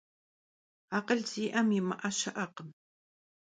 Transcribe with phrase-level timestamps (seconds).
[0.97, 2.69] Akhıl zi'em yimı'e şı'ekhım.